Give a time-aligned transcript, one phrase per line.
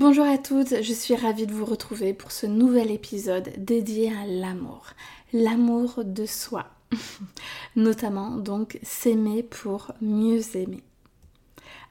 [0.00, 4.26] Bonjour à toutes, je suis ravie de vous retrouver pour ce nouvel épisode dédié à
[4.26, 4.90] l'amour.
[5.32, 6.66] L'amour de soi.
[7.74, 10.84] Notamment donc s'aimer pour mieux aimer.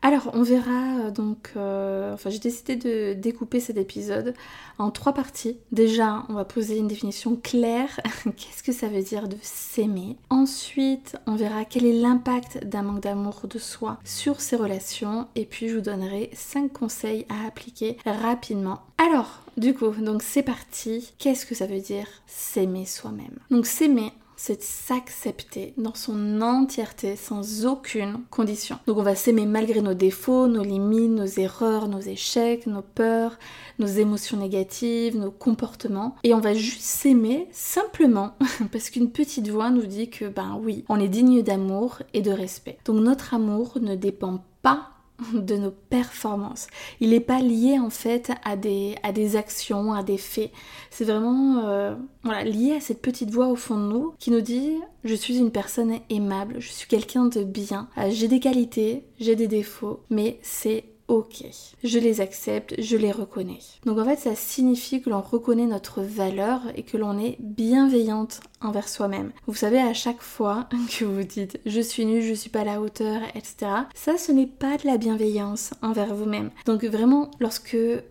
[0.02, 1.52] Alors, on verra euh, donc.
[1.56, 4.34] Euh, enfin, j'ai décidé de découper cet épisode
[4.78, 5.58] en trois parties.
[5.72, 8.00] Déjà, on va poser une définition claire.
[8.24, 10.18] Qu'est-ce que ça veut dire de s'aimer?
[10.30, 15.28] Ensuite, on verra quel est l'impact d'un manque d'amour de soi sur ses relations.
[15.36, 18.82] Et puis, je vous donnerai cinq conseils à appliquer rapidement.
[18.98, 21.14] Alors, du coup, donc c'est parti.
[21.18, 23.40] Qu'est-ce que ça veut dire s'aimer soi-même?
[23.50, 28.80] Donc, s'aimer, c'est s'accepter dans son entièreté sans aucune condition.
[28.88, 33.38] Donc on va s'aimer malgré nos défauts, nos limites, nos erreurs, nos échecs, nos peurs,
[33.80, 36.16] nos émotions négatives, nos comportements.
[36.24, 38.36] Et on va juste s'aimer simplement
[38.72, 42.32] parce qu'une petite voix nous dit que ben oui, on est digne d'amour et de
[42.32, 42.78] respect.
[42.86, 44.92] Donc notre amour ne dépend pas
[45.34, 46.68] de nos performances.
[47.00, 50.52] Il n'est pas lié en fait à des, à des actions, à des faits.
[50.90, 54.42] C'est vraiment euh, voilà, lié à cette petite voix au fond de nous qui nous
[54.42, 59.04] dit je suis une personne aimable, je suis quelqu'un de bien, euh, j'ai des qualités,
[59.20, 61.46] j'ai des défauts, mais c'est ok,
[61.84, 63.60] je les accepte, je les reconnais.
[63.86, 68.42] Donc en fait, ça signifie que l'on reconnaît notre valeur et que l'on est bienveillante
[68.62, 69.32] envers soi-même.
[69.48, 70.68] Vous savez, à chaque fois
[71.00, 74.32] que vous dites je suis nue, je suis pas à la hauteur, etc., ça ce
[74.32, 76.52] n'est pas de la bienveillance envers vous-même.
[76.66, 78.02] Donc vraiment, lorsque euh,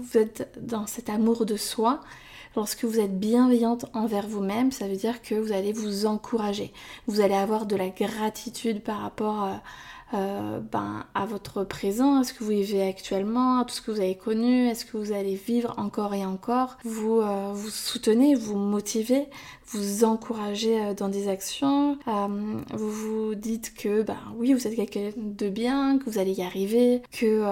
[0.00, 2.00] vous êtes dans cet amour de soi,
[2.56, 6.72] Lorsque vous êtes bienveillante envers vous-même, ça veut dire que vous allez vous encourager.
[7.06, 9.62] Vous allez avoir de la gratitude par rapport à,
[10.14, 13.90] euh, ben, à votre présent, à ce que vous vivez actuellement, à tout ce que
[13.90, 16.78] vous avez connu, est-ce que vous allez vivre encore et encore.
[16.82, 19.26] Vous euh, vous soutenez, vous motivez,
[19.66, 25.10] vous encouragez euh, dans des actions, vous vous dites que ben oui, vous êtes quelqu'un
[25.16, 27.44] de bien, que vous allez y arriver, que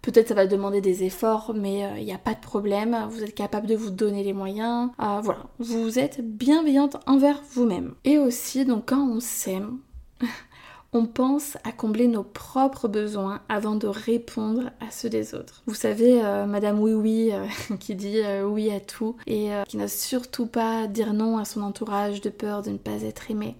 [0.00, 3.34] peut-être ça va demander des efforts, mais il n'y a pas de problème, vous êtes
[3.34, 4.90] capable de vous donner les moyens.
[4.98, 7.94] voilà, vous êtes bienveillante envers vous-même.
[8.04, 9.78] Et aussi, donc quand on s'aime,
[10.92, 15.62] on pense à combler nos propres besoins avant de répondre à ceux des autres.
[15.66, 17.46] Vous savez, euh, Madame Oui Oui euh,
[17.80, 21.62] qui dit euh, oui à tout et qui n'a surtout pas dire non à son
[21.62, 23.56] entourage de peur de ne pas être aimé.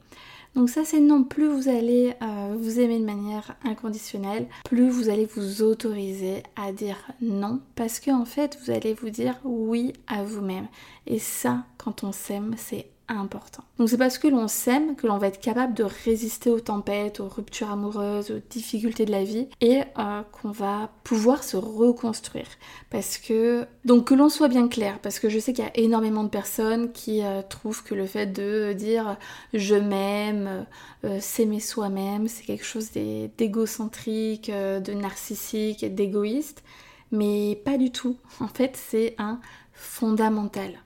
[0.55, 2.15] Donc ça c'est non, plus vous allez
[2.59, 8.11] vous aimer de manière inconditionnelle, plus vous allez vous autoriser à dire non parce que
[8.11, 10.67] en fait vous allez vous dire oui à vous-même.
[11.07, 13.65] Et ça, quand on s'aime, c'est important.
[13.79, 17.21] Donc c'est parce que l'on s'aime que l'on va être capable de résister aux tempêtes,
[17.21, 22.47] aux ruptures amoureuses, aux difficultés de la vie et euh, qu'on va pouvoir se reconstruire.
[22.91, 25.77] Parce que donc que l'on soit bien clair, parce que je sais qu'il y a
[25.77, 29.17] énormément de personnes qui euh, trouvent que le fait de dire
[29.53, 30.67] je m'aime,
[31.05, 36.63] euh, s'aimer soi-même, c'est quelque chose d'égocentrique, de narcissique, d'égoïste,
[37.11, 38.17] mais pas du tout.
[38.41, 39.41] En fait, c'est un
[39.73, 40.82] fondamental.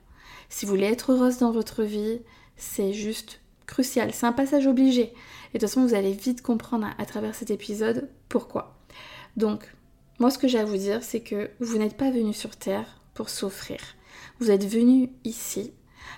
[0.49, 2.19] Si vous voulez être heureuse dans votre vie,
[2.55, 4.13] c'est juste crucial.
[4.13, 5.03] C'est un passage obligé.
[5.03, 8.77] Et de toute façon, vous allez vite comprendre à, travers cet épisode pourquoi.
[9.35, 9.71] Donc,
[10.19, 13.01] moi, ce que j'ai à vous dire, c'est que vous n'êtes pas venu sur Terre
[13.13, 13.79] pour souffrir.
[14.39, 15.73] Vous êtes venu ici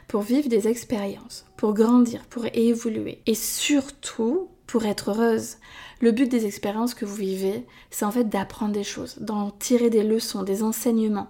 [0.08, 3.22] pour vivre des expériences, pour grandir, pour évoluer.
[3.26, 5.58] Et surtout, pour être heureuse.
[6.00, 9.90] Le but des expériences que vous vivez, c'est en fait d'apprendre des choses, d'en tirer
[9.90, 11.28] des leçons, des enseignements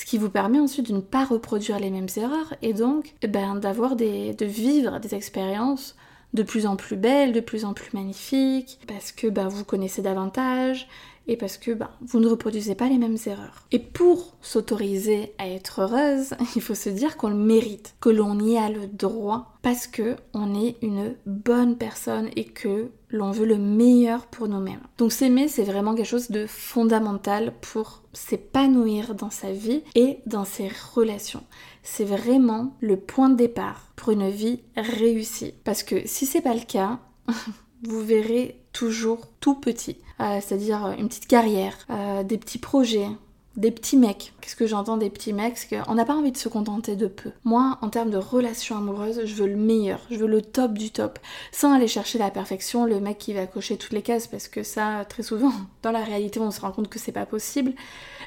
[0.00, 3.26] ce qui vous permet ensuite de ne pas reproduire les mêmes erreurs et donc eh
[3.26, 5.94] ben, d'avoir des, de vivre des expériences
[6.32, 10.00] de plus en plus belles, de plus en plus magnifiques, parce que ben, vous connaissez
[10.00, 10.88] davantage
[11.30, 13.64] et parce que ben, vous ne reproduisez pas les mêmes erreurs.
[13.70, 18.38] Et pour s'autoriser à être heureuse, il faut se dire qu'on le mérite, que l'on
[18.40, 23.46] y a le droit, parce que on est une bonne personne et que l'on veut
[23.46, 24.82] le meilleur pour nous-mêmes.
[24.98, 30.44] Donc s'aimer, c'est vraiment quelque chose de fondamental pour s'épanouir dans sa vie et dans
[30.44, 31.44] ses relations.
[31.84, 35.54] C'est vraiment le point de départ pour une vie réussie.
[35.62, 36.98] Parce que si c'est pas le cas,
[37.84, 39.96] vous verrez toujours tout petit.
[40.20, 43.08] Euh, c'est-à-dire une petite carrière, euh, des petits projets,
[43.56, 44.32] des petits mecs.
[44.40, 45.56] Qu'est-ce que j'entends des petits mecs?
[45.56, 47.30] C'est qu'on n'a pas envie de se contenter de peu.
[47.44, 50.90] Moi, en termes de relation amoureuse, je veux le meilleur, je veux le top du
[50.90, 51.18] top.
[51.52, 54.62] Sans aller chercher la perfection, le mec qui va cocher toutes les cases, parce que
[54.62, 55.52] ça, très souvent,
[55.82, 57.72] dans la réalité, on se rend compte que c'est pas possible.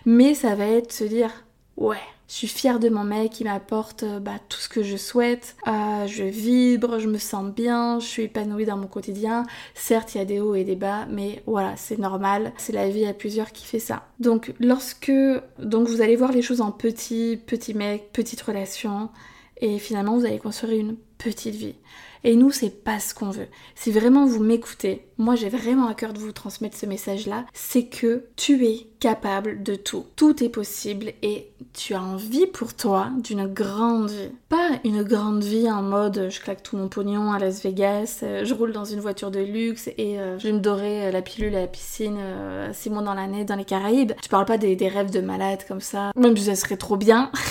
[0.05, 1.31] Mais ça va être se dire,
[1.77, 1.97] ouais,
[2.27, 5.55] je suis fière de mon mec, il m'apporte euh, bah, tout ce que je souhaite.
[5.67, 9.43] Euh, je vibre, je me sens bien, je suis épanouie dans mon quotidien.
[9.75, 12.53] Certes, il y a des hauts et des bas, mais voilà, c'est normal.
[12.57, 14.07] C'est la vie à plusieurs qui fait ça.
[14.19, 15.11] Donc, lorsque
[15.59, 19.09] donc vous allez voir les choses en petit, petit mec, petite relation,
[19.57, 21.75] et finalement vous allez construire une petite vie.
[22.23, 23.47] Et nous, c'est pas ce qu'on veut.
[23.75, 27.85] Si vraiment vous m'écoutez, moi j'ai vraiment à cœur de vous transmettre ce message-là, c'est
[27.85, 30.05] que tu es capable de tout.
[30.15, 34.29] Tout est possible et tu as envie pour toi d'une grande vie.
[34.47, 38.45] Pas une grande vie en mode je claque tout mon pognon à Las Vegas, euh,
[38.45, 41.21] je roule dans une voiture de luxe et euh, je vais me dorer euh, la
[41.21, 42.19] pilule à la piscine
[42.71, 44.13] six mois dans l'année dans les Caraïbes.
[44.21, 46.95] Tu parles pas des, des rêves de malade comme ça, même si ça serait trop
[46.95, 47.31] bien.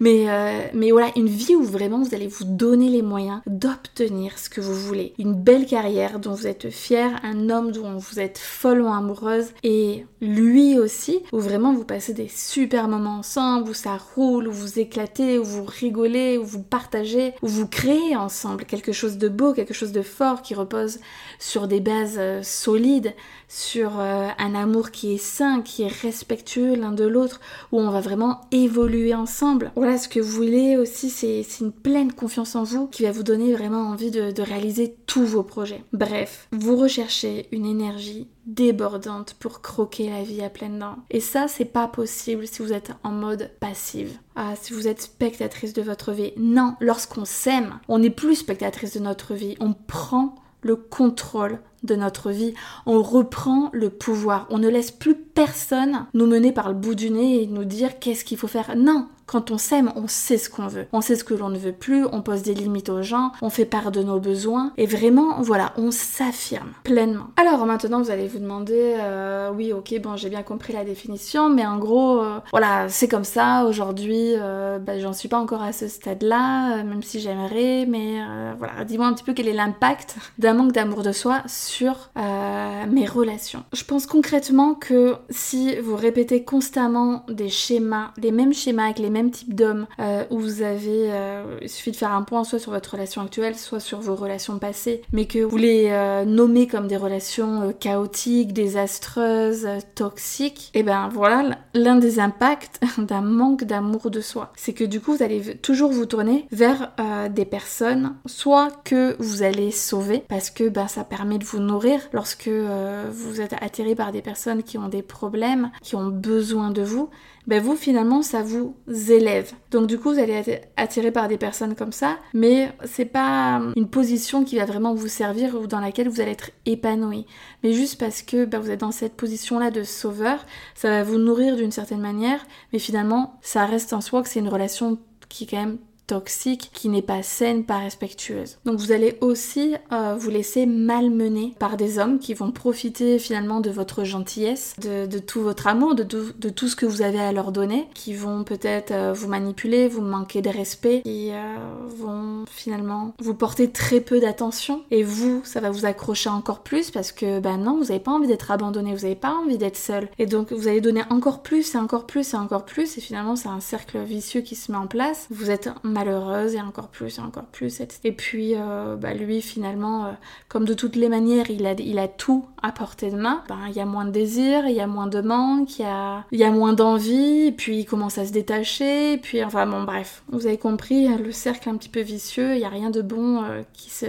[0.00, 4.38] Mais, euh, mais voilà, une vie où vraiment vous allez vous donner les moyens d'obtenir
[4.38, 5.14] ce que vous voulez.
[5.18, 10.04] Une belle carrière dont vous êtes fier, un homme dont vous êtes follement amoureuse et
[10.20, 14.78] lui aussi, où vraiment vous passez des super moments ensemble, où ça roule, où vous
[14.78, 19.52] éclatez, où vous rigolez, où vous partagez, où vous créez ensemble quelque chose de beau,
[19.52, 20.98] quelque chose de fort qui repose
[21.38, 23.14] sur des bases euh, solides,
[23.48, 27.40] sur euh, un amour qui est sain, qui est respectueux l'un de l'autre,
[27.72, 29.72] où on va vraiment évoluer ensemble.
[29.88, 33.22] Voilà, ce que vous voulez aussi, c'est une pleine confiance en vous qui va vous
[33.22, 35.82] donner vraiment envie de, de réaliser tous vos projets.
[35.94, 40.96] Bref, vous recherchez une énergie débordante pour croquer la vie à pleines dents.
[41.10, 44.18] Et ça, c'est pas possible si vous êtes en mode passive.
[44.36, 46.34] Ah, si vous êtes spectatrice de votre vie.
[46.36, 49.56] Non, lorsqu'on s'aime, on n'est plus spectatrice de notre vie.
[49.58, 52.52] On prend le contrôle de notre vie.
[52.84, 54.46] On reprend le pouvoir.
[54.50, 57.98] On ne laisse plus personne nous mener par le bout du nez et nous dire
[57.98, 58.76] qu'est-ce qu'il faut faire.
[58.76, 60.86] Non, quand on s'aime, on sait ce qu'on veut.
[60.92, 63.50] On sait ce que l'on ne veut plus, on pose des limites aux gens, on
[63.50, 67.26] fait part de nos besoins et vraiment, voilà, on s'affirme pleinement.
[67.36, 71.50] Alors maintenant, vous allez vous demander, euh, oui, ok, bon, j'ai bien compris la définition,
[71.50, 73.66] mais en gros, euh, voilà, c'est comme ça.
[73.66, 78.22] Aujourd'hui, euh, bah, j'en suis pas encore à ce stade-là, même si j'aimerais, mais
[78.58, 83.06] voilà, dis-moi un petit peu quel est l'impact d'un manque d'amour de soi sur mes
[83.06, 83.62] relations.
[83.74, 89.10] Je pense concrètement que si vous répétez constamment des schémas, les mêmes schémas avec les
[89.10, 92.44] mêmes même type d'homme euh, où vous avez, euh, il suffit de faire un point
[92.44, 96.24] soit sur votre relation actuelle, soit sur vos relations passées, mais que vous les euh,
[96.24, 103.64] nommez comme des relations chaotiques, désastreuses, toxiques, et ben voilà l'un des impacts d'un manque
[103.64, 104.52] d'amour de soi.
[104.56, 106.92] C'est que du coup vous allez toujours vous tourner vers
[107.30, 112.00] des personnes, soit que vous allez sauver, parce que ben, ça permet de vous nourrir
[112.12, 116.82] lorsque vous êtes attiré par des personnes qui ont des problèmes, qui ont besoin de
[116.82, 117.10] vous,
[117.48, 119.52] ben vous finalement ça vous élève.
[119.70, 123.60] Donc du coup vous allez être attiré par des personnes comme ça, mais c'est pas
[123.74, 127.26] une position qui va vraiment vous servir ou dans laquelle vous allez être épanoui.
[127.64, 131.02] Mais juste parce que ben, vous êtes dans cette position là de sauveur, ça va
[131.02, 134.98] vous nourrir d'une certaine manière, mais finalement ça reste en soi que c'est une relation
[135.28, 138.58] qui est quand même toxique, qui n'est pas saine, pas respectueuse.
[138.64, 143.60] Donc vous allez aussi euh, vous laisser malmener par des hommes qui vont profiter finalement
[143.60, 147.52] de votre gentillesse, de, tout votre amour, de, tout ce que vous avez à leur
[147.52, 151.56] donner, qui vont peut-être euh, vous manipuler, vous manquer de respect, qui euh,
[151.98, 154.82] vont finalement vous porter très peu d'attention.
[154.90, 158.12] Et vous, ça va vous accrocher encore plus parce que ben non, vous n'avez pas
[158.12, 160.08] envie d'être abandonné, vous n'avez pas envie d'être seul.
[160.18, 163.36] Et donc vous allez donner encore plus et encore plus et encore plus et finalement
[163.36, 165.26] c'est un cercle vicieux qui se met en place.
[165.30, 165.68] Vous êtes
[165.98, 167.80] malheureuse et encore plus et encore plus.
[168.04, 170.10] Et puis euh, bah, lui finalement, euh,
[170.48, 173.42] comme de toutes les manières, il a, il a tout à portée de main.
[173.48, 175.84] Ben, il y a moins de désir, il y a moins de manque, il y
[175.84, 180.22] a, y a moins d'envie, puis il commence à se détacher, puis enfin bon bref,
[180.28, 183.42] vous avez compris le cercle un petit peu vicieux, il n'y a rien de bon
[183.42, 184.06] euh, qui, se,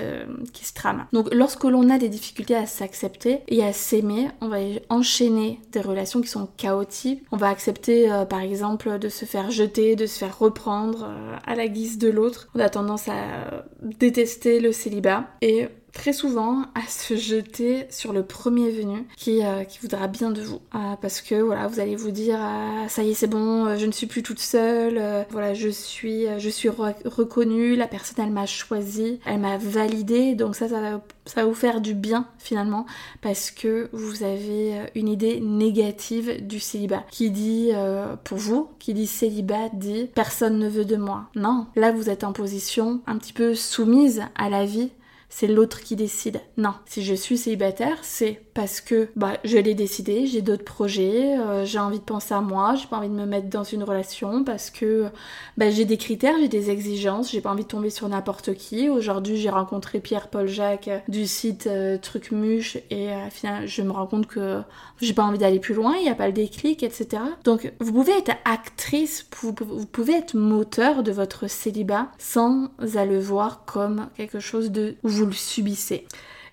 [0.54, 1.06] qui se trame.
[1.14, 4.58] Donc lorsque l'on a des difficultés à s'accepter et à s'aimer, on va
[4.90, 7.24] enchaîner des relations qui sont chaotiques.
[7.32, 11.10] On va accepter par exemple de se faire jeter, de se faire reprendre
[11.46, 12.50] à la guise de l'autre.
[12.56, 18.24] On a tendance à détester le célibat et très souvent à se jeter sur le
[18.24, 20.60] premier venu qui, euh, qui voudra bien de vous.
[20.76, 23.78] Euh, parce que voilà, vous allez vous dire ah, ça y est, c'est bon, euh,
[23.78, 28.32] je ne suis plus toute seule, voilà, je suis, je suis reconnue, la personne elle
[28.32, 32.28] m'a choisi, elle m'a validée, donc ça, ça va, ça va vous faire du bien
[32.38, 32.86] finalement
[33.22, 37.04] parce que vous avez une idée négative du célibat.
[37.12, 37.72] Qui dit
[38.24, 41.26] pour vous, qui dit célibat dit personne ne veut de moi.
[41.36, 44.92] Non, là vous êtes en position un petit peu soumise à la vie
[45.30, 46.42] c'est l'autre qui décide.
[46.58, 51.38] Non, si je suis célibataire, c'est parce que bah, je l'ai décidé, j'ai d'autres projets,
[51.38, 53.84] euh, j'ai envie de penser à moi, j'ai pas envie de me mettre dans une
[53.84, 55.06] relation parce que
[55.56, 58.90] bah, j'ai des critères, j'ai des exigences, j'ai pas envie de tomber sur n'importe qui.
[58.90, 64.08] Aujourd'hui, j'ai rencontré Pierre-Paul Jacques euh, du site euh, Trucmuche et finalement, je me rends
[64.08, 64.62] compte que
[65.00, 67.22] j'ai pas envie d'aller plus loin, il n'y a pas le déclic, etc.
[67.44, 73.64] Donc, vous pouvez être actrice, vous pouvez être moteur de votre célibat sans le voir
[73.66, 76.06] comme quelque chose de vous le subissez.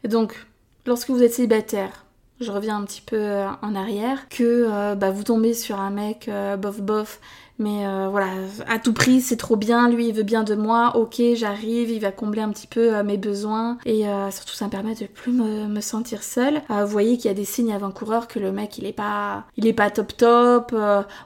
[0.05, 0.47] Donc,
[0.87, 2.07] lorsque vous êtes célibataire,
[2.41, 5.91] je reviens un petit peu euh, en arrière, que euh, bah, vous tombez sur un
[5.91, 7.21] mec euh, bof bof
[7.59, 8.29] mais euh, voilà,
[8.69, 12.01] à tout prix, c'est trop bien, lui il veut bien de moi, ok, j'arrive, il
[12.01, 15.07] va combler un petit peu euh, mes besoins et euh, surtout ça me permet de
[15.07, 16.63] plus me, sentir seule.
[16.69, 19.67] vous voyez qu'il y a des signes avant-coureurs que le mec il est pas il
[19.67, 20.75] est pas top top.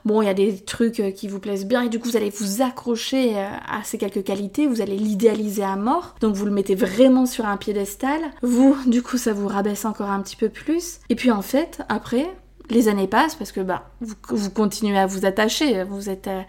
[0.04, 2.30] bon, il y a des trucs qui vous plaisent bien et du coup vous allez
[2.30, 6.14] vous accrocher à ces quelques qualités, vous allez l'idéaliser à mort.
[6.20, 8.20] Donc vous le mettez vraiment sur un piédestal.
[8.42, 11.00] Vous, du coup, ça vous rabaisse encore un petit peu plus.
[11.08, 12.28] Et puis en fait, après,
[12.70, 16.42] les années passent parce que bah, vous, continuez à vous attacher, vous êtes euh,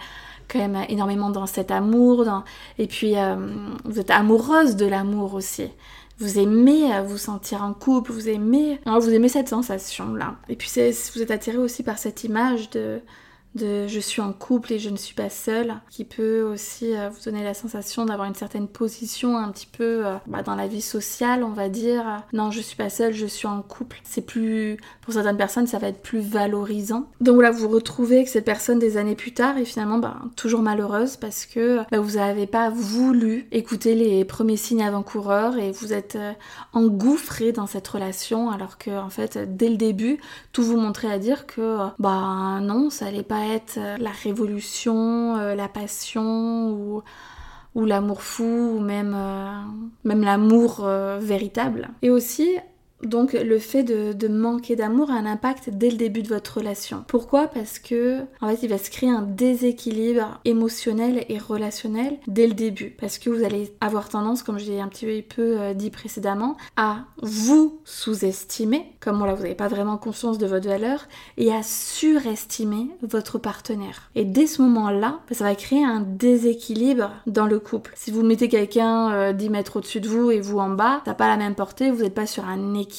[0.48, 2.44] quand même énormément dans cet amour,
[2.78, 3.36] et puis euh,
[3.86, 5.70] vous êtes amoureuse de l'amour aussi.
[6.20, 10.36] Vous aimez euh, vous sentir en couple, vous aimez, vous aimez cette sensation là.
[10.50, 10.70] Et puis
[11.16, 13.02] vous êtes attiré aussi par cette image de,
[13.56, 17.10] de je suis en couple et je ne suis pas seule, qui peut aussi euh,
[17.10, 20.68] vous donner la sensation d'avoir une certaine position un petit peu euh, bah, dans la
[20.68, 22.24] vie sociale, on va dire.
[22.34, 24.00] Non, je suis pas seule, je suis en couple.
[24.04, 27.10] C'est plus, pour certaines personnes, ça va être plus valorisant.
[27.20, 30.62] Donc voilà, vous retrouvez avec cette personne des années plus tard et finalement, bah, toujours
[30.62, 35.94] malheureuse parce que bah, vous n'avez pas voulu écouter les premiers signes avant-coureurs et vous
[35.94, 36.32] êtes euh,
[36.74, 40.20] engouffré dans cette relation alors que, en fait, dès le début,
[40.54, 43.41] tout vous montrait à dire que, bah non, ça allait pas
[43.78, 47.04] euh, la révolution, euh, la passion ou,
[47.76, 49.62] ou l'amour fou ou même, euh,
[50.04, 50.86] même l'amour
[51.20, 51.90] véritable.
[52.02, 52.58] Et aussi,
[53.04, 57.04] donc le fait de, manquer d'amour a un impact dès le début de votre relation.
[57.08, 57.48] Pourquoi?
[57.48, 62.54] Parce que en fait il va se créer un déséquilibre émotionnel et relationnel dès le
[62.54, 62.96] début.
[63.00, 66.56] Parce que vous allez avoir tendance, comme je l'ai un petit peu euh, dit précédemment,
[66.78, 71.64] à vous sous-estimer, comme voilà, vous n'avez pas vraiment conscience de votre valeur, et à
[71.64, 74.10] surestimer votre partenaire.
[74.16, 77.92] Et dès ce moment-là, ça va créer un déséquilibre dans le couple.
[77.96, 81.12] Si vous mettez quelqu'un 10 euh, mètres au-dessus de vous et vous en bas, ça
[81.12, 82.91] n'a pas la même portée, vous n'êtes pas sur un équilibre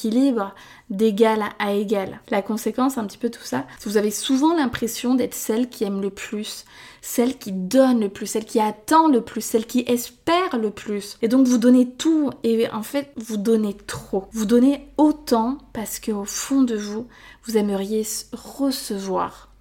[0.89, 2.19] d'égal à égal.
[2.29, 6.01] La conséquence, un petit peu tout ça, vous avez souvent l'impression d'être celle qui aime
[6.01, 6.65] le plus,
[7.01, 11.17] celle qui donne le plus, celle qui attend le plus, celle qui espère le plus.
[11.21, 14.27] Et donc vous donnez tout et en fait vous donnez trop.
[14.31, 17.07] Vous donnez autant parce que au fond de vous,
[17.45, 19.52] vous aimeriez recevoir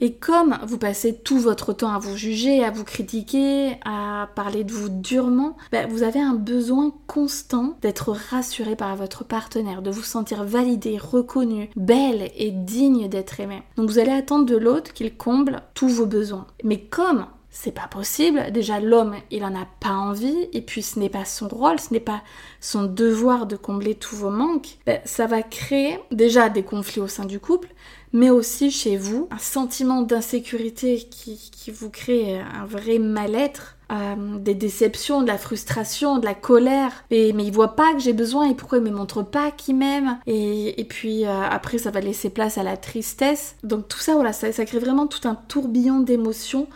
[0.00, 4.64] et comme vous passez tout votre temps à vous juger, à vous critiquer, à parler
[4.64, 9.90] de vous durement, bah, vous avez un besoin constant d'être rassuré par votre partenaire, de
[9.90, 13.62] vous sentir validé, reconnu, belle et digne d'être aimé.
[13.76, 16.46] Donc vous allez attendre de l'autre qu'il comble tous vos besoins.
[16.62, 18.50] Mais comme c'est pas possible.
[18.50, 21.92] Déjà, l'homme, il en a pas envie, et puis ce n'est pas son rôle, ce
[21.92, 22.22] n'est pas
[22.60, 24.78] son devoir de combler tous vos manques.
[24.86, 27.68] Ben, ça va créer déjà des conflits au sein du couple,
[28.14, 33.76] mais aussi chez vous un sentiment d'insécurité qui, vous crée un vrai mal-être.
[33.92, 36.90] Euh, des déceptions, de la frustration, de la colère.
[37.10, 39.76] Et, mais il voit pas que j'ai besoin et pourquoi il me montre pas qu'il
[39.76, 40.18] m'aime.
[40.26, 43.56] Et, puis euh, après, ça va laisser place à la tristesse.
[43.62, 46.66] Donc tout ça, voilà, ça, ça crée vraiment tout un tourbillon d'émotions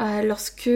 [0.00, 0.70] euh, lorsque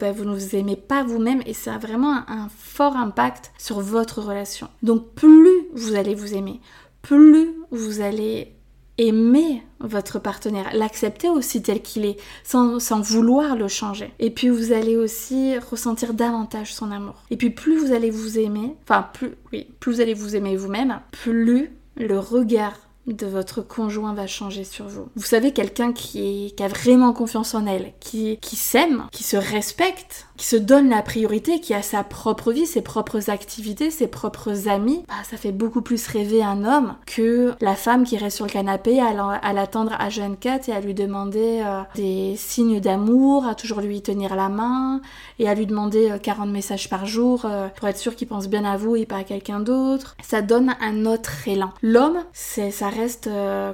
[0.00, 3.80] bah, vous ne vous aimez pas vous-même et ça a vraiment un, fort impact sur
[3.80, 4.68] votre relation.
[4.82, 6.60] Donc plus vous allez vous aimer,
[7.02, 8.57] plus vous allez
[8.98, 14.12] aimer votre partenaire, l'accepter aussi tel qu'il est, sans, sans, vouloir le changer.
[14.18, 17.22] Et puis vous allez aussi ressentir davantage son amour.
[17.30, 20.56] Et puis plus vous allez vous aimer, enfin plus, oui, plus vous allez vous aimer
[20.56, 22.74] vous-même, plus le regard
[23.12, 25.08] de votre conjoint va changer sur vous.
[25.16, 30.27] Vous savez, quelqu'un qui, a vraiment confiance en elle, qui, qui s'aime, qui se respecte,
[30.38, 34.68] qui se donne la priorité, qui a sa propre vie, ses propres activités, ses propres
[34.68, 38.46] amis, bah, ça fait beaucoup plus rêver un homme que la femme qui reste sur
[38.46, 43.46] le canapé à l'attendre à jeune 4 et à lui demander euh, des signes d'amour,
[43.46, 45.00] à toujours lui tenir la main
[45.40, 48.48] et à lui demander 40 euh, messages par jour euh, pour être sûr qu'il pense
[48.48, 50.16] bien à vous et pas à quelqu'un d'autre.
[50.22, 51.72] Ça donne un autre élan.
[51.82, 53.28] L'homme, ça reste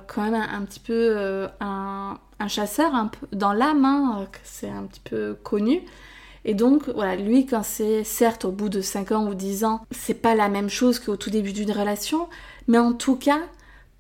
[0.06, 2.16] quand même un, petit peu un,
[2.48, 5.82] chasseur un peu dans l'âme, hein, c'est un petit peu connu.
[6.44, 9.80] Et donc, voilà, lui, quand c'est, certes, au bout de 5 ans ou 10 ans,
[9.90, 12.28] c'est pas la même chose qu'au tout début d'une relation,
[12.68, 13.40] mais en tout cas,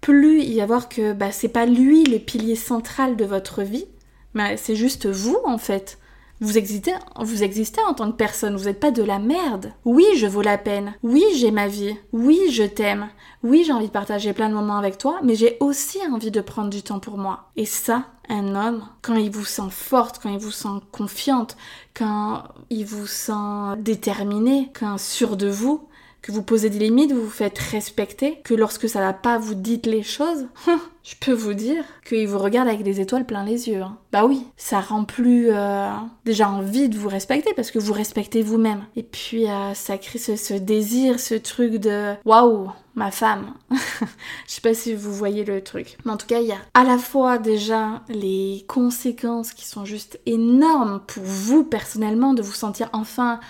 [0.00, 3.86] plus y a voir que bah, c'est pas lui le pilier central de votre vie,
[4.34, 5.98] mais c'est juste vous, en fait.
[6.40, 9.72] Vous existez, vous existez en tant que personne, vous n'êtes pas de la merde.
[9.84, 10.94] Oui, je vaux la peine.
[11.02, 11.96] Oui, j'ai ma vie.
[12.12, 13.08] Oui, je t'aime.
[13.44, 16.40] Oui, j'ai envie de partager plein de moments avec toi, mais j'ai aussi envie de
[16.40, 17.50] prendre du temps pour moi.
[17.56, 21.56] Et ça, un homme, quand il vous sent forte, quand il vous sent confiante,
[21.94, 25.88] quand il vous sent déterminée, quand sûr de vous,
[26.24, 29.54] que vous posez des limites, vous vous faites respecter, que lorsque ça va pas, vous
[29.54, 30.46] dites les choses,
[31.02, 33.82] je peux vous dire qu'il vous regarde avec des étoiles plein les yeux.
[33.82, 33.98] Hein.
[34.10, 35.90] Bah oui, ça rend plus euh,
[36.24, 38.86] déjà envie de vous respecter parce que vous respectez vous-même.
[38.96, 43.52] Et puis euh, ça crée ce, désir, ce truc de waouh, ma femme.
[43.70, 44.06] je
[44.46, 45.98] sais pas si vous voyez le truc.
[46.06, 49.84] Mais en tout cas, il y a à la fois déjà les conséquences qui sont
[49.84, 53.40] juste énormes pour vous personnellement de vous sentir enfin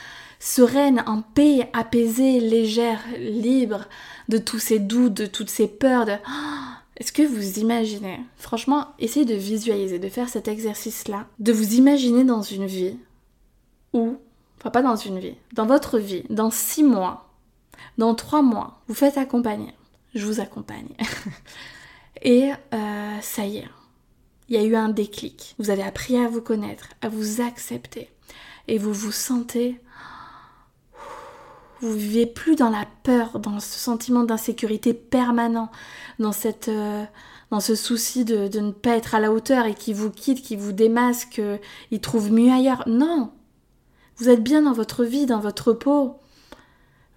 [0.44, 3.86] sereine, en paix, apaisée, légère, libre
[4.28, 6.12] de tous ces doutes, de toutes ces peurs, de...
[6.96, 8.20] Est-ce que vous imaginez?
[8.36, 12.96] Franchement, essayez de visualiser, de faire cet exercice-là, de vous imaginer dans une vie
[13.92, 14.18] où,
[14.60, 17.32] enfin pas dans une vie, dans votre vie, dans six mois,
[17.98, 19.72] dans trois mois, vous faites accompagner.
[20.14, 20.90] Je vous accompagne.
[22.22, 23.68] Et euh, ça y est,
[24.48, 25.56] il y a eu un déclic.
[25.58, 28.08] Vous avez appris à vous connaître, à vous accepter.
[28.68, 29.80] Et vous vous sentez
[31.80, 35.70] vous vivez plus dans la peur, dans ce sentiment d'insécurité permanent,
[36.18, 37.04] dans cette euh,
[37.50, 40.56] dans ce souci de, ne pas être à la hauteur et qui vous quitte, qui
[40.56, 41.40] vous démasque,
[41.90, 42.82] il trouve mieux ailleurs.
[42.88, 43.30] Non.
[44.16, 46.16] Vous êtes bien dans votre vie, dans votre peau.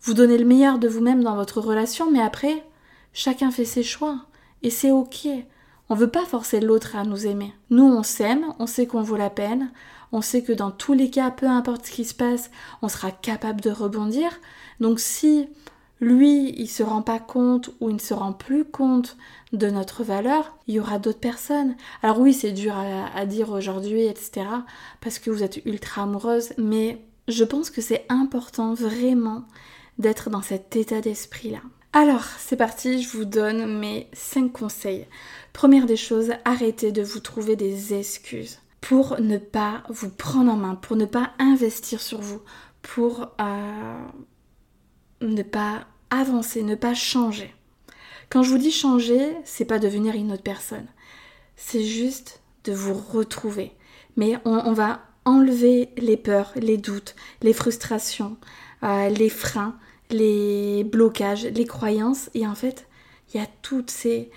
[0.02, 2.64] Vous donnez le meilleur de vous-même dans votre relation, mais après,
[3.14, 4.20] chacun fait ses choix.
[4.64, 5.28] Et c'est ok.
[5.90, 7.54] On ne veut pas forcer l'autre à nous aimer.
[7.70, 9.72] Nous, on s'aime, on sait qu'on vaut la peine,
[10.12, 12.50] on sait que dans tous les cas, peu importe ce qui se passe,
[12.82, 14.40] on sera capable de rebondir.
[14.80, 15.48] Donc si
[16.00, 19.18] lui, il se rend pas compte ou il ne se rend plus compte
[19.52, 21.76] de notre valeur, il y aura d'autres personnes.
[22.04, 24.46] Alors oui, c'est dur à, dire aujourd'hui, etc.
[25.02, 29.44] Parce que vous êtes ultra amoureuse, mais je pense que c'est important vraiment
[29.98, 31.62] d'être dans cet état d'esprit-là.
[31.94, 35.08] Alors, c'est parti, je vous donne mes 5 conseils.
[35.52, 40.56] Première des choses, arrêtez de vous trouver des excuses pour ne pas vous prendre en
[40.56, 42.42] main, pour ne pas investir sur vous,
[42.82, 43.98] pour euh,
[45.20, 47.54] ne pas avancer, ne pas changer.
[48.30, 50.88] Quand je vous dis changer, c'est pas devenir une autre personne.
[51.58, 53.74] C'est juste de vous retrouver.
[54.16, 58.38] Mais on, va enlever les peurs, les doutes, les frustrations,
[58.84, 59.78] euh, les freins,
[60.12, 62.30] les blocages, les croyances.
[62.36, 62.88] Et en fait,
[63.34, 64.32] il y a toutes ces,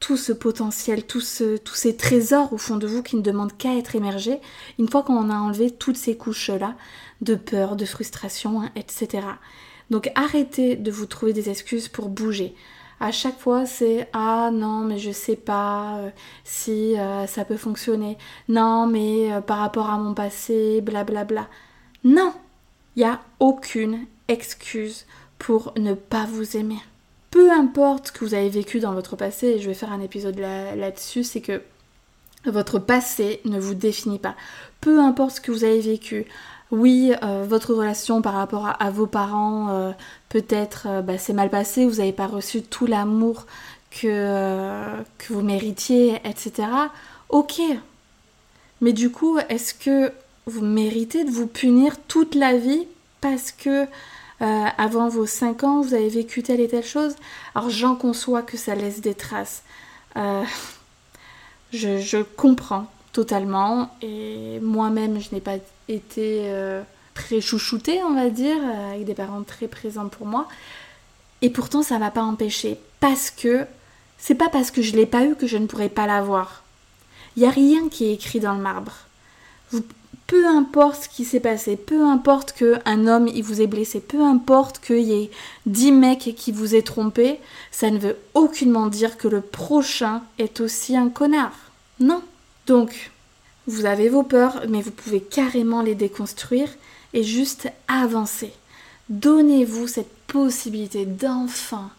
[0.00, 3.56] tout ce potentiel, tout ce, tous ces trésors au fond de vous qui ne demandent
[3.56, 4.40] qu'à être émergés,
[4.78, 6.74] une fois qu'on a enlevé toutes ces couches-là
[7.20, 9.26] de peur, de frustration, hein, etc.
[9.90, 12.54] Donc arrêtez de vous trouver des excuses pour bouger.
[13.00, 16.10] À chaque fois, c'est ah non, mais je sais pas euh,
[16.42, 18.18] si euh, ça peut fonctionner.
[18.48, 21.24] Non, mais euh, par rapport à mon passé, blablabla.
[21.24, 21.48] Bla, bla.
[22.04, 22.32] Non,
[22.96, 25.06] il n'y a aucune excuse
[25.38, 26.78] pour ne pas vous aimer
[27.30, 30.00] peu importe ce que vous avez vécu dans votre passé, et je vais faire un
[30.00, 31.62] épisode là-dessus, c'est que
[32.46, 34.34] votre passé ne vous définit pas.
[34.80, 36.26] Peu importe ce que vous avez vécu,
[36.70, 39.92] oui, euh, votre relation par rapport à, vos parents, euh,
[40.28, 43.46] peut-être euh, bah, c'est mal passé, vous n'avez pas reçu tout l'amour
[43.90, 44.82] que,
[45.18, 46.68] que vous méritiez, etc.
[47.30, 47.60] Ok.
[48.80, 50.12] Mais du coup, est-ce que
[50.46, 52.86] vous méritez de vous punir toute la vie
[53.20, 53.86] parce que
[54.40, 57.14] euh, avant vos 5 ans, vous avez vécu telle et telle chose.
[57.54, 59.62] Alors j'en conçois que ça laisse des traces.
[60.16, 60.44] Euh,
[61.72, 65.56] je, comprends totalement et moi-même je n'ai pas
[65.88, 66.82] été euh,
[67.14, 68.56] très chouchoutée, on va dire,
[68.90, 70.46] avec des parents très présents pour moi.
[71.42, 73.66] Et pourtant ça ne m'a pas empêché parce que
[74.18, 76.62] c'est pas parce que je l'ai pas eu que je ne pourrais pas l'avoir.
[77.36, 78.92] Il n'y a rien qui est écrit dans le marbre.
[79.70, 79.84] Vous
[80.28, 84.20] peu importe ce qui s'est passé, peu importe qu'un homme il vous ait blessé, peu
[84.20, 85.30] importe qu'il y ait
[85.64, 87.40] dix mecs qui vous aient trompé,
[87.72, 91.56] ça ne veut aucunement dire que le prochain est aussi un connard.
[91.98, 92.22] Non.
[92.66, 93.10] Donc,
[93.66, 96.68] vous avez vos peurs, mais vous pouvez carrément les déconstruire
[97.14, 98.52] et juste avancer.
[99.08, 101.90] Donnez-vous cette possibilité d'enfin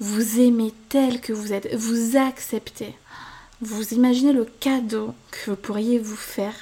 [0.00, 2.94] vous aimer tel que vous êtes, vous accepter.
[3.60, 6.54] Vous imaginez le cadeau que vous pourriez vous faire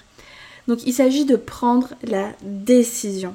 [0.69, 3.35] donc il s'agit de prendre la décision.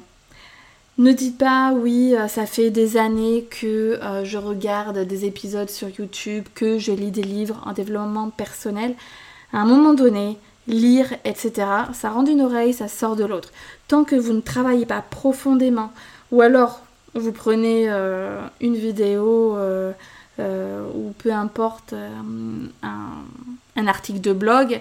[0.98, 5.70] Ne dites pas oui, euh, ça fait des années que euh, je regarde des épisodes
[5.70, 8.94] sur YouTube, que je lis des livres en développement personnel.
[9.54, 10.36] À un moment donné,
[10.68, 13.52] lire, etc., ça rend d'une oreille, ça sort de l'autre.
[13.88, 15.92] Tant que vous ne travaillez pas profondément,
[16.30, 16.82] ou alors
[17.14, 19.56] vous prenez euh, une vidéo
[20.38, 21.94] ou peu importe
[22.82, 23.22] un,
[23.76, 24.80] un article de blog,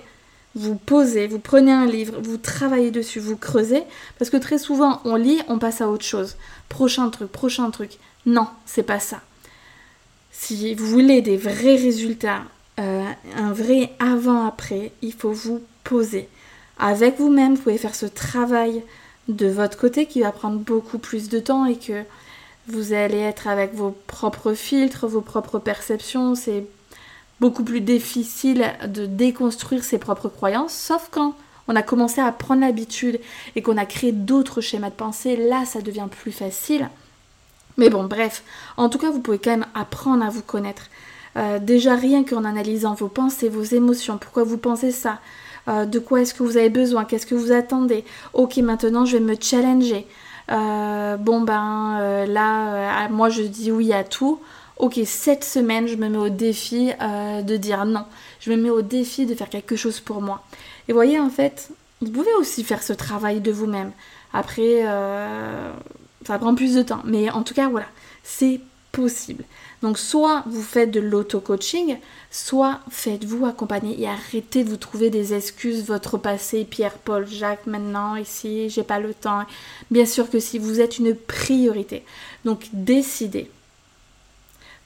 [0.55, 3.83] vous posez, vous prenez un livre, vous travaillez dessus, vous creusez,
[4.19, 6.35] parce que très souvent on lit, on passe à autre chose.
[6.69, 7.97] Prochain truc, prochain truc.
[8.25, 9.21] Non, c'est pas ça.
[10.31, 12.43] Si vous voulez des vrais résultats,
[12.79, 13.03] euh,
[13.35, 16.27] un vrai avant-après, il faut vous poser.
[16.79, 18.83] Avec vous-même, vous pouvez faire ce travail
[19.27, 22.03] de votre côté qui va prendre beaucoup plus de temps et que
[22.67, 26.33] vous allez être avec vos propres filtres, vos propres perceptions.
[27.41, 31.35] Beaucoup plus difficile de déconstruire ses propres croyances, sauf quand
[31.67, 33.19] on a commencé à prendre l'habitude
[33.55, 36.87] et qu'on a créé d'autres schémas de pensée, là ça devient plus facile.
[37.77, 38.43] Mais bon, bref,
[38.77, 40.83] en tout cas, vous pouvez quand même apprendre à vous connaître.
[41.35, 45.19] Euh, déjà rien qu'en analysant vos pensées, vos émotions, pourquoi vous pensez ça,
[45.67, 48.03] euh, de quoi est-ce que vous avez besoin, qu'est-ce que vous attendez.
[48.33, 50.05] Ok, maintenant je vais me challenger.
[50.51, 54.39] Euh, bon ben là, moi je dis oui à tout.
[54.81, 58.03] Ok, cette semaine, je me mets au défi de dire non.
[58.39, 60.43] Je me mets au défi de faire quelque chose pour moi.
[60.87, 61.69] Et voyez, en fait,
[62.01, 63.91] vous pouvez aussi faire ce travail de vous-même.
[64.33, 64.81] Après,
[66.25, 67.03] ça prend plus de temps.
[67.05, 67.85] Mais en tout cas, voilà,
[68.23, 68.59] c'est
[68.91, 69.43] possible.
[69.83, 71.97] Donc soit vous faites de l'auto-coaching,
[72.31, 77.67] soit faites-vous accompagner et arrêtez de vous trouver des excuses, votre passé, Pierre, Paul, Jacques,
[77.67, 79.43] maintenant, ici, j'ai pas le temps.
[79.91, 82.03] Bien sûr que si vous êtes une priorité.
[82.45, 83.51] Donc décidez.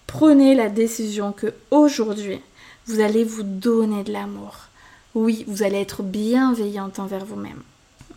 [0.07, 2.41] Prenez la décision que aujourd'hui,
[2.87, 4.57] vous allez vous donner de l'amour.
[5.13, 7.61] Oui, vous allez être bienveillante envers vous-même.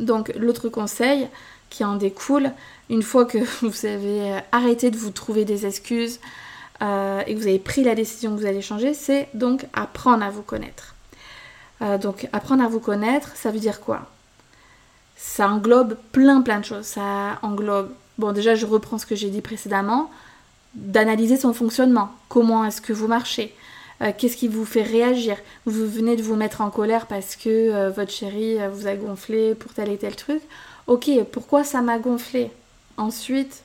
[0.00, 1.28] Donc l'autre conseil
[1.70, 2.52] qui en découle,
[2.90, 6.20] une fois que vous avez arrêté de vous trouver des excuses,
[6.80, 10.24] euh, et que vous avez pris la décision que vous allez changer, c'est donc apprendre
[10.24, 10.94] à vous connaître.
[11.82, 14.06] Euh, donc apprendre à vous connaître, ça veut dire quoi?
[15.16, 16.84] Ça englobe plein plein de choses.
[16.84, 20.10] Ça englobe, bon déjà je reprends ce que j'ai dit précédemment,
[20.74, 22.10] d'analyser son fonctionnement.
[22.28, 23.54] Comment est-ce que vous marchez?
[24.02, 25.36] Euh, Qu'est-ce qui vous fait réagir?
[25.66, 29.72] Vous venez de vous mettre en colère parce que votre chéri vous a gonflé pour
[29.72, 30.40] tel et tel truc.
[30.86, 32.50] Ok, pourquoi ça m'a gonflé?
[32.96, 33.62] Ensuite,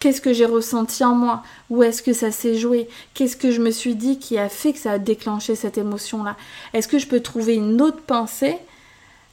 [0.00, 1.42] Qu'est-ce que j'ai ressenti en moi?
[1.68, 2.88] Où est-ce que ça s'est joué?
[3.12, 6.36] Qu'est-ce que je me suis dit qui a fait que ça a déclenché cette émotion-là?
[6.72, 8.56] Est-ce que je peux trouver une autre pensée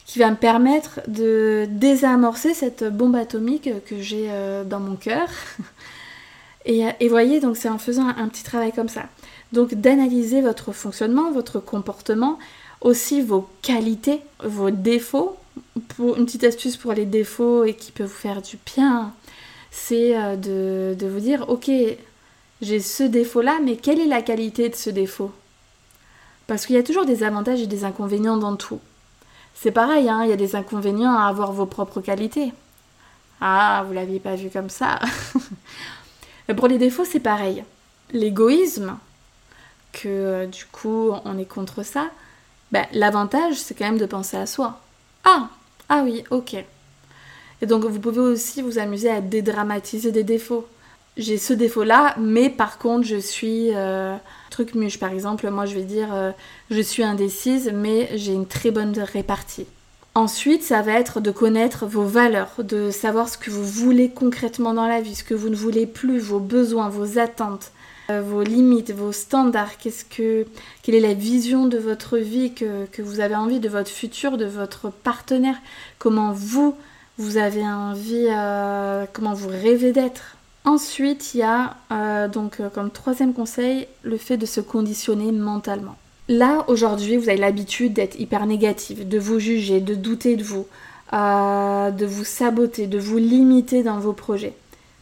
[0.05, 5.29] qui va me permettre de désamorcer cette bombe atomique que j'ai euh, dans mon cœur?
[6.67, 9.03] et, et, voyez, donc c'est en faisant un, petit travail comme ça.
[9.53, 12.37] Donc d'analyser votre fonctionnement, votre comportement,
[12.81, 15.37] aussi vos qualités, vos défauts.
[15.99, 19.13] Une petite astuce pour les défauts et qui peut vous faire du bien
[19.77, 20.35] c'est euh,
[20.95, 21.69] de, vous dire, ok,
[22.61, 25.31] j'ai ce défaut-là, mais quelle est la qualité de ce défaut?
[26.47, 28.79] Parce qu'il y a toujours des avantages et des inconvénients dans tout.
[29.53, 32.53] C'est pareil, hein, il y a des inconvénients à avoir vos propres qualités.
[33.39, 34.99] Ah, vous l'aviez pas vu comme ça.
[36.55, 37.63] Pour les défauts, c'est pareil.
[38.13, 38.97] L'égoïsme,
[39.91, 42.09] que euh, du coup on est contre ça,
[42.71, 44.79] ben, l'avantage c'est quand même de penser à soi.
[45.23, 45.49] Ah,
[45.89, 46.55] ah oui, ok.
[47.61, 50.67] Et donc vous pouvez aussi vous amuser à dédramatiser des défauts.
[51.17, 54.15] J'ai ce défaut-là, mais par contre je suis euh,
[54.51, 54.99] truc muche.
[54.99, 56.31] Par exemple, moi je vais dire euh,
[56.69, 59.65] je suis indécise, mais j'ai une très bonne répartie.
[60.17, 64.73] Ensuite, ça va être de connaître vos valeurs, de savoir ce que vous voulez concrètement
[64.73, 67.71] dans la vie, ce que vous ne voulez plus, vos besoins, vos attentes,
[68.09, 70.47] euh, vos limites, vos standards, qu'est-ce que,
[70.81, 74.47] quelle est la vision de votre vie que, vous avez envie, de votre futur, de
[74.47, 75.57] votre partenaire,
[75.99, 76.75] comment vous
[77.19, 80.35] vous avez envie, euh, comment vous rêvez d'être.
[80.65, 85.95] Ensuite, il y a euh, donc comme troisième conseil le fait de se conditionner mentalement.
[86.29, 90.67] Là, aujourd'hui, vous avez l'habitude d'être hyper négatif, de vous juger, de douter de vous,
[91.11, 94.53] de vous saboter, de vous limiter dans vos projets.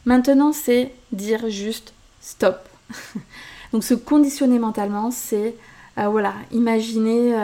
[0.05, 2.69] Maintenant, c'est dire juste stop.
[3.73, 5.55] donc se conditionner mentalement, c'est
[5.97, 7.35] voilà, imaginez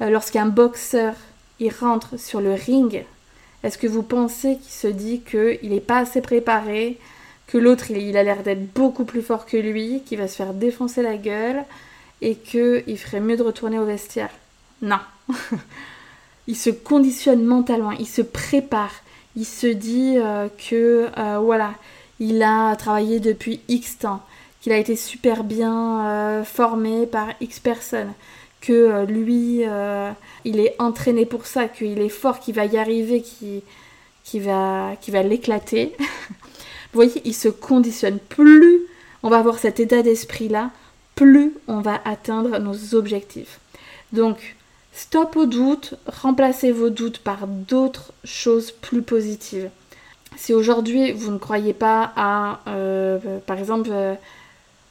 [0.00, 1.14] lorsqu'un boxeur
[1.60, 3.04] il rentre sur le ring,
[3.62, 6.98] est-ce que vous pensez qu'il se dit qu'il n'est pas assez préparé,
[7.46, 10.52] que l'autre il, a l'air d'être beaucoup plus fort que lui, qu'il va se faire
[10.52, 11.64] défoncer la gueule
[12.24, 14.30] et qu'il ferait mieux de retourner au vestiaire
[14.80, 14.98] Non.
[16.46, 18.92] il se conditionne mentalement, il se prépare,
[19.36, 21.74] il se dit euh, que euh, voilà,
[22.20, 24.22] il a travaillé depuis X temps,
[24.62, 28.12] qu'il a été super bien euh, formé par X personnes,
[28.62, 29.60] que lui,
[30.46, 35.22] il est entraîné pour ça, qu'il est fort, qu'il va y arriver, qu'il va, va
[35.22, 35.94] l'éclater.
[35.98, 38.18] Vous voyez, il se conditionne.
[38.18, 38.80] Plus
[39.22, 40.70] on va avoir cet état d'esprit-là,
[41.14, 43.60] plus on va atteindre nos objectifs.
[44.12, 44.56] Donc,
[44.92, 49.70] stop aux doutes, remplacez vos doutes par d'autres choses plus positives.
[50.36, 53.90] Si aujourd'hui vous ne croyez pas à, euh, par exemple,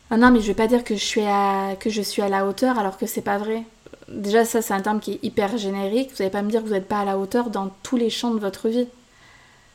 [0.09, 2.29] ah non, mais je vais pas dire que je suis à, que je suis à
[2.29, 3.63] la hauteur alors que c'est pas vrai.
[4.07, 6.67] déjà ça c'est un terme qui est hyper générique, vous n'allez pas me dire que
[6.67, 8.87] vous n'êtes pas à la hauteur dans tous les champs de votre vie.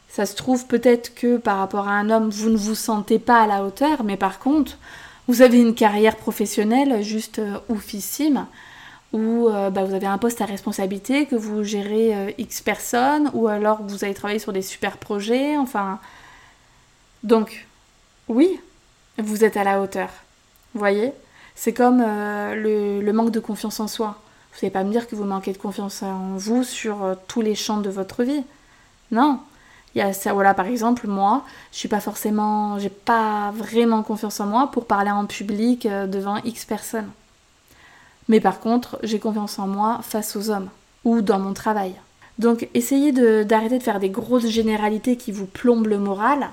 [0.08, 3.42] Ça se trouve peut-être que par rapport à un homme, vous ne vous sentez pas
[3.42, 4.78] à la hauteur, mais par contre,
[5.28, 8.46] vous avez une carrière professionnelle juste euh, oufissime,
[9.12, 13.30] où euh, bah, vous avez un poste à responsabilité, que vous gérez euh, X personnes,
[13.34, 16.00] ou alors vous allez travailler sur des super projets, enfin...
[17.24, 17.66] Donc,
[18.28, 18.60] oui,
[19.18, 20.08] vous êtes à la hauteur.
[20.72, 21.12] Vous voyez
[21.56, 24.20] C'est comme le, manque de confiance en soi.
[24.52, 27.56] Vous n'allez pas me dire que vous manquez de confiance en vous sur tous les
[27.56, 28.44] champs de votre vie.
[29.10, 29.40] Non,
[30.32, 34.86] voilà, par exemple, moi, je suis pas forcément, j'ai pas vraiment confiance en moi pour
[34.86, 37.10] parler en public euh, devant X personnes.
[38.28, 40.68] Mais par contre, j'ai confiance en moi face aux hommes
[41.04, 41.94] ou dans mon travail.
[42.38, 43.12] Donc, essayez
[43.44, 46.50] d'arrêter de, faire des grosses généralités qui vous plombent le moral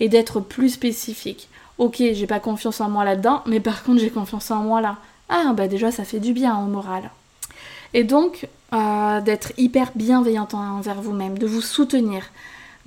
[0.00, 1.48] et d'être plus spécifique.
[1.78, 4.98] Ok, j'ai pas confiance en moi là-dedans, mais par contre, j'ai confiance en moi là.
[5.28, 7.10] Ah, bah déjà, ça fait du bien au moral.
[7.94, 12.24] Et donc, euh, d'être hyper bienveillante envers vous-même, de vous soutenir,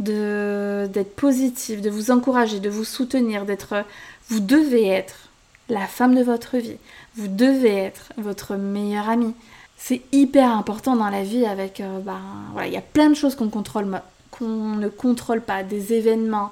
[0.02, 3.86] d'être positif, de vous encourager, de vous soutenir, d'être...
[4.30, 5.30] Vous devez être
[5.70, 6.78] la femme de votre vie.
[7.16, 9.34] Vous devez être votre meilleure amie.
[9.78, 11.80] C'est hyper important dans la vie avec...
[11.80, 12.20] Euh, ben,
[12.54, 16.52] voilà, il y a plein de choses qu'on contrôle, qu'on ne contrôle pas, des événements,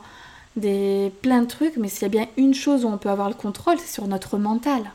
[0.55, 3.29] des plein de trucs, mais s'il y a bien une chose où on peut avoir
[3.29, 4.91] le contrôle, c'est sur notre mental.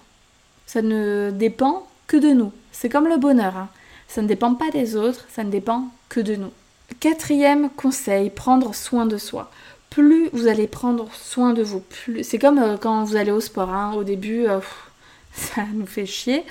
[0.67, 2.53] Ça ne dépend que de nous.
[2.73, 3.57] C'est comme le bonheur.
[3.57, 3.69] Hein.
[4.09, 6.51] Ça ne dépend pas des autres, ça ne dépend que de nous.
[7.01, 9.51] Quatrième conseil, prendre soin de soi.
[9.91, 13.41] Plus vous allez prendre soin de vous, plus c'est comme euh, quand vous allez au
[13.41, 13.71] sport.
[13.71, 13.95] Hein.
[13.97, 14.61] Au début, euh,
[15.33, 16.45] ça nous fait chier,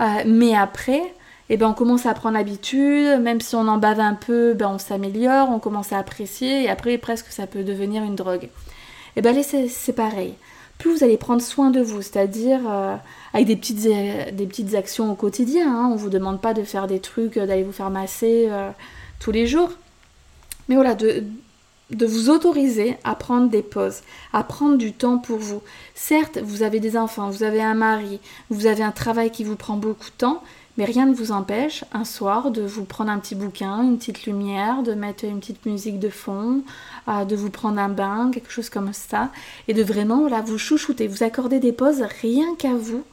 [0.00, 1.02] euh, mais après,
[1.48, 3.20] eh ben, on commence à prendre l'habitude.
[3.20, 6.68] Même si on en bave un peu, ben, on s'améliore, on commence à apprécier, et
[6.68, 8.44] après presque ça peut devenir une drogue.
[8.44, 8.50] Et
[9.16, 10.34] eh ben c'est pareil.
[10.78, 12.60] Plus vous allez prendre soin de vous, c'est-à-dire
[13.32, 13.88] avec des petites,
[14.36, 15.74] petites actions au quotidien.
[15.74, 15.88] Hein.
[15.90, 18.50] On vous demande pas de faire des trucs, d'aller vous faire masser
[19.20, 19.70] tous les jours.
[20.68, 21.24] Mais voilà, de,
[21.90, 24.00] de vous autoriser à prendre des pauses,
[24.32, 25.62] à prendre du temps pour vous.
[25.94, 28.18] Certes, vous avez des enfants, vous avez un mari,
[28.50, 30.42] vous avez un travail qui vous prend beaucoup de temps,
[30.76, 34.26] mais rien ne vous empêche un soir de vous prendre un petit bouquin, une petite
[34.26, 36.62] lumière, de mettre une petite musique de fond,
[37.08, 39.30] euh, de vous prendre un bain, quelque chose comme ça,
[39.68, 43.04] et de vraiment voilà, vous chouchouter, vous accorder des pauses rien qu'à vous,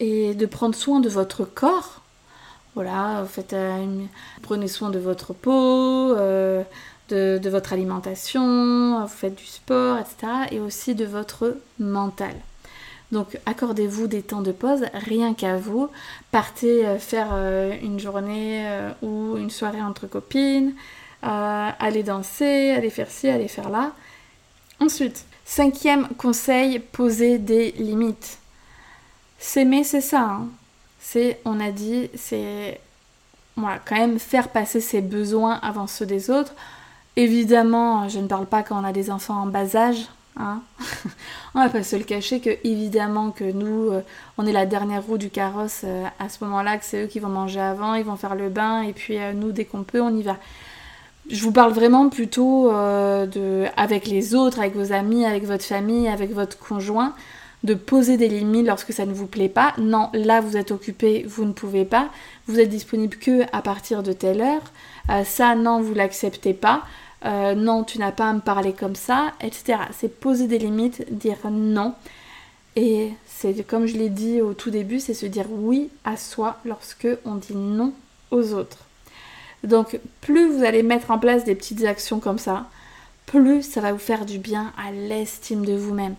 [0.00, 2.00] et de prendre soin de votre corps
[2.74, 4.04] voilà, faites, euh,
[4.42, 6.62] prenez soin de votre peau, euh,
[7.08, 10.32] de, votre alimentation, vous faites du sport, etc.
[10.50, 12.34] Et aussi de votre mental.
[13.12, 15.88] Donc accordez-vous des temps de pause rien qu'à vous.
[16.32, 17.32] Partez euh, faire
[17.82, 18.66] une journée
[19.02, 20.74] ou une soirée entre copines,
[21.22, 23.92] allez danser, allez faire ci, allez faire là.
[24.80, 28.38] Ensuite, cinquième conseil, posez des limites.
[29.38, 30.22] S'aimer, c'est ça.
[30.22, 30.48] Hein
[31.04, 32.80] c'est, on a dit, c'est
[33.56, 36.54] voilà, quand même faire passer ses besoins avant ceux des autres.
[37.16, 40.08] Évidemment, je ne parle pas quand on a des enfants en bas âge.
[40.36, 40.62] Hein.
[41.54, 44.00] on va pas se le cacher que évidemment que nous, euh,
[44.38, 47.20] on est la dernière roue du carrosse euh, à ce moment-là, que c'est eux qui
[47.20, 50.00] vont manger avant, ils vont faire le bain, et puis euh, nous, dès qu'on peut,
[50.00, 50.38] on y va.
[51.28, 56.06] Je vous parle vraiment plutôt de, avec les autres, avec vos amis, avec votre famille,
[56.06, 57.14] avec votre conjoint
[57.64, 59.72] de poser des limites lorsque ça ne vous plaît pas.
[59.78, 62.10] Non, là vous êtes occupé, vous ne pouvez pas.
[62.46, 64.72] Vous êtes disponible que à partir de telle heure.
[65.10, 66.82] Euh, ça, non, vous l'acceptez pas.
[67.24, 69.78] Euh, non, tu n'as pas à me parler comme ça, etc.
[69.98, 71.94] C'est poser des limites, dire non.
[72.76, 76.58] Et c'est comme je l'ai dit au tout début, c'est se dire oui à soi
[76.66, 77.94] lorsque on dit non
[78.30, 78.78] aux autres.
[79.62, 82.66] Donc plus vous allez mettre en place des petites actions comme ça,
[83.24, 86.16] plus ça va vous faire du bien à l'estime de vous-même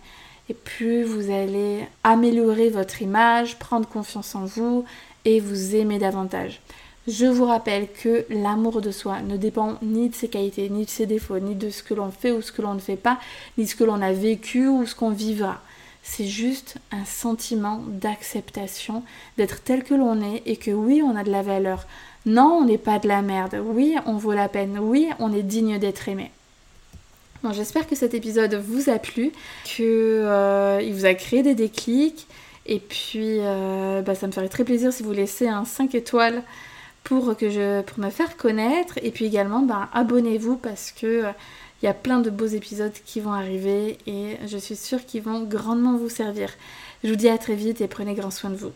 [0.48, 4.84] et plus vous allez améliorer votre image, prendre confiance en vous
[5.24, 6.60] et vous aimer davantage.
[7.08, 10.90] Je vous rappelle que l'amour de soi ne dépend ni de ses qualités, ni de
[10.90, 13.18] ses défauts, ni de ce que l'on fait ou ce que l'on ne fait pas,
[13.56, 15.60] ni de ce que l'on a vécu ou ce qu'on vivra.
[16.02, 19.02] C'est juste un sentiment d'acceptation,
[19.38, 21.86] d'être tel que l'on est et que oui, on a de la valeur.
[22.26, 23.60] Non, on n'est pas de la merde.
[23.64, 24.78] Oui, on vaut la peine.
[24.80, 26.30] Oui, on est digne d'être aimé
[27.52, 29.32] j'espère que cet épisode vous a plu,
[29.64, 32.26] qu'il euh, vous a créé des déclics.
[32.66, 36.42] Et puis, euh, bah, ça me ferait très plaisir si vous laissez un 5 étoiles
[37.04, 38.98] pour, que je, pour me faire connaître.
[39.02, 41.30] Et puis également, bah, abonnez-vous parce que euh,
[41.82, 45.22] il y a plein de beaux épisodes qui vont arriver et je suis sûre qu'ils
[45.22, 46.50] vont grandement vous servir.
[47.04, 48.72] Je vous dis à très vite et prenez grand soin de vous.